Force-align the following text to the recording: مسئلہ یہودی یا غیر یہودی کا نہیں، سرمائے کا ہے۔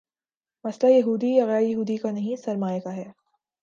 مسئلہ 0.65 0.91
یہودی 0.91 1.35
یا 1.35 1.45
غیر 1.45 1.61
یہودی 1.61 1.97
کا 1.97 2.11
نہیں، 2.11 2.35
سرمائے 2.35 2.79
کا 2.79 2.95
ہے۔ 2.95 3.11